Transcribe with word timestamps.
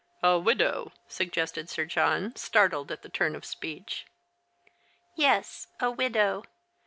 "A 0.23 0.39
widow," 0.39 0.93
suggested 1.07 1.69
Sir 1.69 1.85
John, 1.85 2.35
startled 2.35 2.91
at 2.91 3.03
the 3.03 3.07
turn 3.09 3.35
of 3.35 3.45
speech. 3.45 4.07
"Yes, 5.13 5.67
a 5.79 5.91
widow. 5.91 6.43